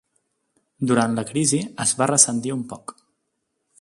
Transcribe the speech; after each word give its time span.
Durant 0.91 1.13
la 1.19 1.25
crisi 1.31 1.59
es 1.85 1.93
va 2.01 2.07
ressentir 2.13 2.55
un 2.57 2.65
poc. 2.73 2.95